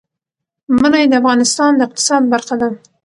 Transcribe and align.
منی 0.79 1.03
د 1.09 1.13
افغانستان 1.21 1.71
د 1.75 1.81
اقتصاد 1.87 2.23
برخه 2.33 2.55
ده. 2.61 2.69